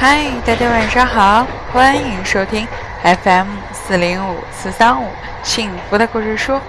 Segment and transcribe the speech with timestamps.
[0.00, 2.64] 嗨，大家晚上好，欢迎收听
[3.02, 5.08] FM 四零五四三五
[5.42, 6.60] 幸福的故事书。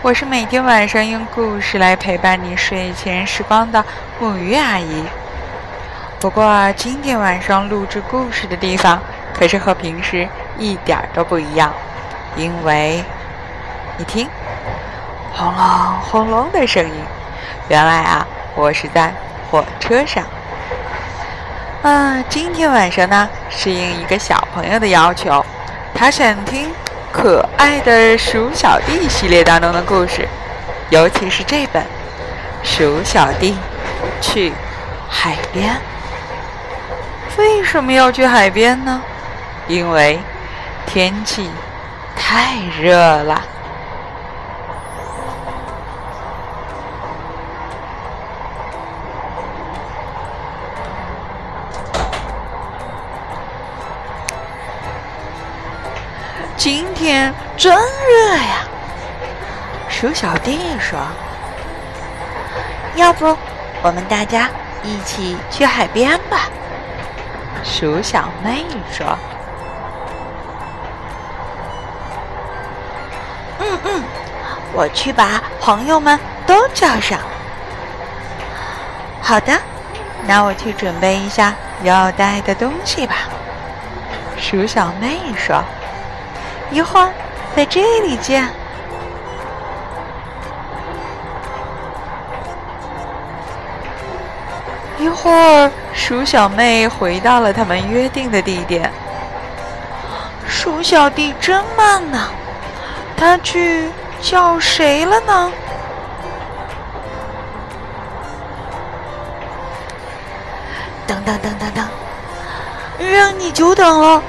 [0.00, 3.84] 我是每天晚上用故事来陪伴你睡前时光的
[4.18, 5.04] 木鱼阿姨。
[6.18, 8.98] 不过今天晚上录制故事的地方
[9.34, 10.26] 可是和平时
[10.58, 11.70] 一点都不一样，
[12.34, 13.04] 因为
[13.98, 14.26] 你听，
[15.34, 16.94] 轰隆轰隆的声音，
[17.68, 19.12] 原来啊，我是在
[19.50, 20.24] 火车上。
[21.84, 25.44] 啊，今天晚上呢，是应一个小朋友的要求，
[25.94, 26.70] 他想听
[27.12, 30.26] 可爱的鼠小弟系列当中的故事，
[30.88, 31.82] 尤其是这本
[32.62, 33.54] 《鼠小弟
[34.18, 34.50] 去
[35.10, 35.74] 海边》。
[37.38, 39.02] 为什么要去海边呢？
[39.68, 40.18] 因为
[40.86, 41.50] 天气
[42.16, 43.44] 太热了。
[56.64, 58.64] 今天真热呀！
[59.86, 60.98] 鼠小弟说
[62.96, 63.36] ：“要不
[63.82, 64.48] 我们大家
[64.82, 66.48] 一起去海边吧？”
[67.62, 69.06] 鼠小妹说
[73.60, 74.02] ：“嗯嗯，
[74.72, 77.18] 我去把朋友们都叫上。”
[79.20, 79.52] 好的，
[80.26, 83.16] 那我去准备一下要带的东西吧。”
[84.40, 85.62] 鼠小妹说。
[86.74, 87.08] 一会儿
[87.54, 88.48] 在这里见。
[94.98, 98.90] 一会儿，鼠小妹回到了他们约定的地点。
[100.48, 102.28] 鼠小弟真慢呢，
[103.16, 103.88] 他去
[104.20, 105.52] 叫谁了呢？
[111.06, 111.86] 等等等等等，
[113.12, 114.20] 让你久等了。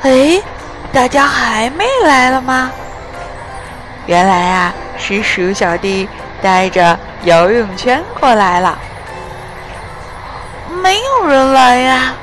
[0.00, 0.40] 哎。
[0.92, 2.70] 大家还没来了吗？
[4.06, 6.08] 原来啊，是鼠小弟
[6.42, 8.76] 带着游泳圈过来了。
[10.82, 12.14] 没有人来呀，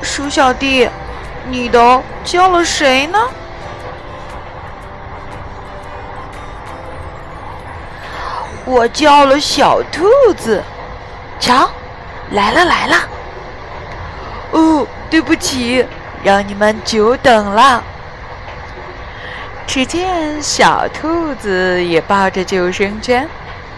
[0.00, 0.88] 鼠小弟，
[1.48, 3.18] 你都叫了谁呢？
[8.64, 10.62] 我叫了小兔子。
[11.40, 11.68] 瞧，
[12.30, 12.96] 来了来了。
[14.52, 15.84] 哦，对不起。
[16.22, 17.82] 让你们久等了。
[19.66, 23.26] 只见小兔子也抱着救生圈，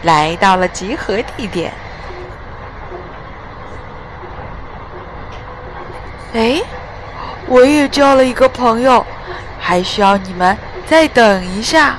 [0.02, 1.72] 来到了集合地点。
[6.34, 6.60] 哎，
[7.46, 9.06] 我也交了一个朋友，
[9.60, 11.96] 还需要你们再等一下。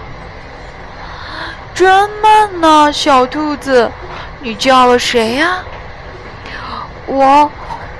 [1.73, 3.89] 真慢呢，小兔子，
[4.41, 5.59] 你叫了谁呀？
[7.05, 7.49] 我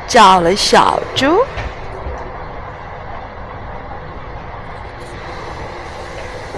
[0.08, 1.42] 叫了小猪。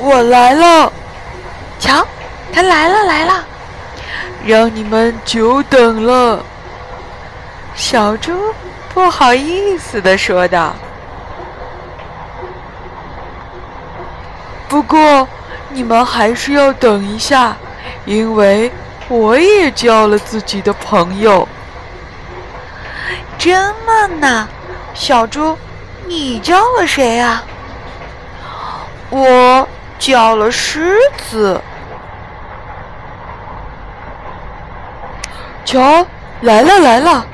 [0.07, 0.89] 我来了，
[1.79, 2.07] 瞧，
[2.53, 3.43] 他来了来了，
[4.45, 6.41] 让你们久等了。
[7.75, 8.31] 小猪
[8.93, 10.73] 不好意思的说道
[14.69, 15.27] ：“不过
[15.71, 17.57] 你们还是要等一下，
[18.05, 18.71] 因为
[19.09, 21.45] 我也交了自己的朋友。”
[23.37, 24.47] 真慢呐，
[24.93, 25.57] 小猪，
[26.05, 27.43] 你交了谁啊？
[29.09, 29.67] 我。
[29.99, 31.61] 叫了狮子，
[35.65, 36.05] 瞧，
[36.41, 37.25] 来了来了，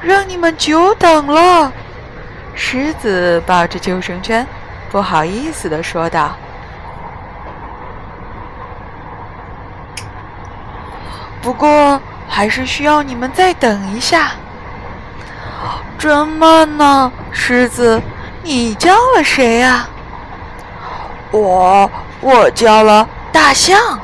[0.00, 1.72] 让你们久等了。
[2.54, 4.46] 狮子抱着救生圈，
[4.90, 6.36] 不好意思的说道
[11.42, 14.32] ：“不过还是需要你们再等一下。”
[15.98, 18.00] 真慢呢，狮子，
[18.42, 19.88] 你叫了谁呀？
[21.36, 21.90] 我
[22.20, 23.98] 我叫了大象，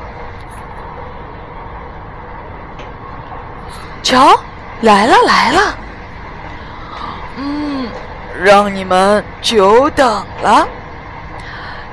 [4.03, 4.37] 瞧，
[4.81, 5.77] 来了来了，
[7.37, 7.87] 嗯，
[8.43, 10.67] 让你们久等了。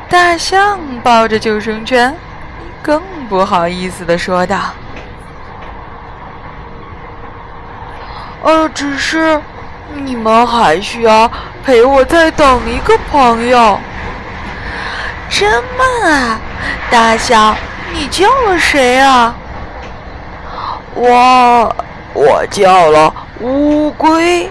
[0.09, 2.13] 大象抱着救生圈，
[2.83, 4.57] 更不好意思的说道
[8.43, 9.41] ：“呃，只是
[9.95, 11.31] 你们还需要
[11.65, 13.79] 陪我再等一个朋友。”
[15.31, 16.41] 真慢啊，
[16.91, 17.55] 大象，
[17.93, 19.35] 你叫了谁啊？
[20.95, 21.77] 我，
[22.15, 24.51] 我叫了乌龟。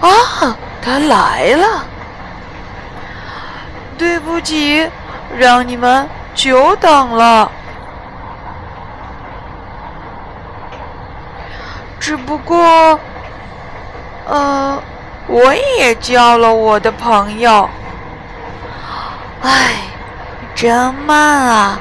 [0.00, 1.84] 啊，他来了。
[3.98, 4.88] 对不起，
[5.36, 7.50] 让你们久等了。
[11.98, 13.00] 只不过，
[14.28, 14.80] 呃，
[15.28, 17.68] 我也交了我的朋友。
[19.42, 19.72] 唉，
[20.54, 21.80] 真慢啊，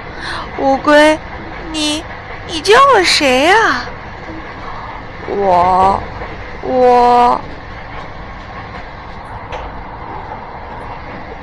[0.60, 1.18] 乌龟，
[1.72, 2.04] 你
[2.48, 3.86] 你叫了谁啊？
[5.28, 6.00] 我，
[6.62, 7.42] 我，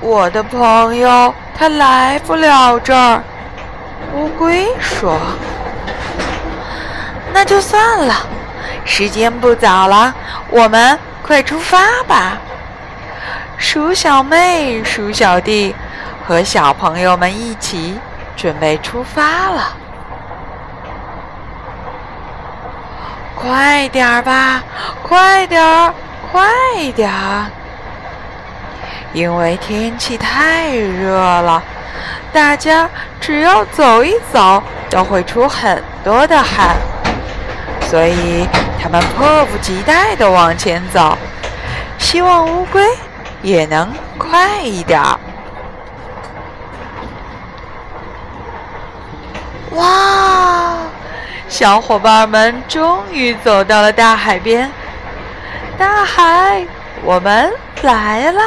[0.00, 3.22] 我的朋友他来不了这儿。
[4.14, 5.18] 乌龟说
[7.32, 8.14] ：“那就算了，
[8.84, 10.14] 时间不早了，
[10.50, 12.38] 我们快出发吧。”
[13.56, 15.74] 鼠小妹、鼠小弟
[16.26, 17.98] 和小朋友们一起
[18.36, 19.76] 准备出发了。
[23.36, 24.62] 快点儿吧，
[25.02, 25.94] 快点儿，
[26.30, 26.44] 快
[26.94, 27.46] 点儿！
[29.12, 31.62] 因为天气太热了。
[32.32, 32.88] 大家
[33.20, 36.76] 只要走一走，都会出很多的汗，
[37.92, 38.48] 所以
[38.82, 41.14] 他们迫不及待地往前走，
[41.98, 42.82] 希望乌龟
[43.42, 45.20] 也能快一点儿。
[49.72, 50.72] 哇！
[51.48, 54.72] 小伙伴们终于走到了大海边，
[55.76, 56.66] 大海，
[57.04, 57.52] 我们
[57.82, 58.42] 来了。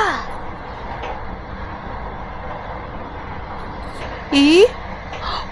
[4.31, 4.67] 咦，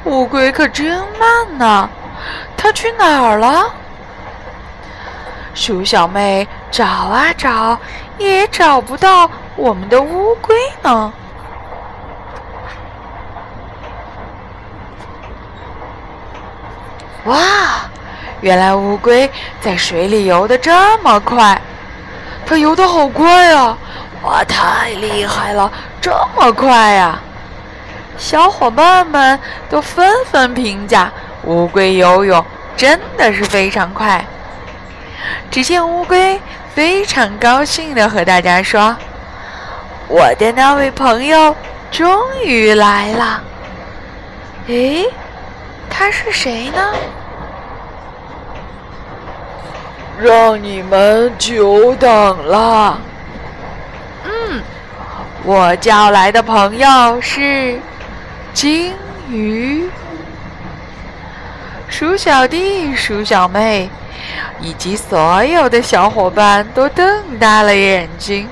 [0.06, 1.88] 乌龟可真慢呢，
[2.58, 3.72] 它去哪儿了？
[5.54, 7.78] 鼠小妹找啊找，
[8.18, 11.14] 也找不到我们的乌龟呢。
[17.26, 17.38] 哇，
[18.42, 19.30] 原来乌龟
[19.62, 21.62] 在水里游的这么快，
[22.46, 23.78] 它游的好快啊！
[24.24, 25.72] 哇，太厉害了，
[26.02, 27.20] 这么快呀！
[28.18, 29.40] 小伙伴们
[29.70, 31.12] 都纷纷评价
[31.44, 32.46] 乌龟游泳
[32.76, 34.26] 真的是非常快。
[35.50, 36.40] 只见乌龟
[36.74, 38.96] 非常高兴地和大家说
[40.08, 41.56] ：“我的那位朋友
[41.92, 42.08] 终
[42.44, 43.42] 于来了。”
[44.68, 45.06] 诶，
[45.90, 46.94] 他是谁呢？
[50.20, 53.00] 让你们久等了。
[54.24, 54.62] 嗯，
[55.44, 57.80] 我叫来的朋友是。
[58.54, 58.94] 金
[59.28, 59.90] 鱼，
[61.88, 63.90] 鼠小弟、鼠小妹
[64.60, 68.48] 以及所有的小伙伴都瞪大了眼睛。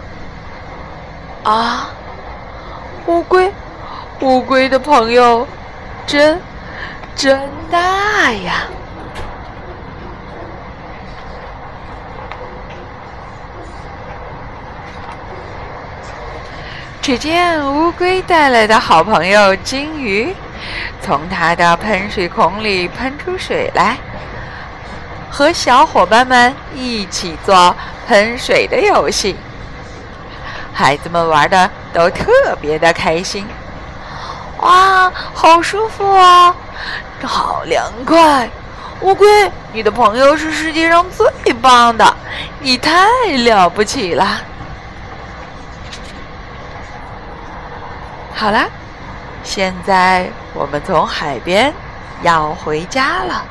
[1.43, 1.89] 啊，
[3.07, 3.51] 乌龟，
[4.19, 5.47] 乌龟的朋友
[6.05, 6.39] 真
[7.15, 7.41] 真
[7.71, 8.67] 大呀！
[17.01, 20.35] 只见乌龟带来的好朋友金鱼，
[21.01, 23.97] 从它的喷水孔里喷出水来，
[25.29, 27.75] 和小伙伴们一起做
[28.07, 29.35] 喷水的游戏。
[30.73, 33.45] 孩子们玩的都特别的开心。
[34.59, 36.55] 哇，好舒服啊，
[37.23, 38.49] 好凉快！
[39.01, 42.15] 乌龟，你的朋友是世界上最棒的，
[42.59, 43.07] 你太
[43.43, 44.39] 了不起了。
[48.35, 48.67] 好啦，
[49.53, 51.73] 现在我们从海边
[52.23, 53.43] 要回家了。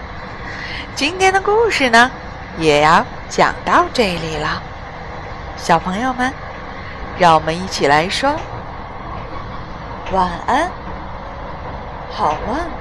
[0.95, 2.11] 今天的故事呢，
[2.57, 4.63] 也要讲到这里了。
[5.59, 6.33] 小朋友们，
[7.19, 8.35] 让我们一起来说
[10.11, 10.71] 晚安，
[12.11, 12.80] 好梦。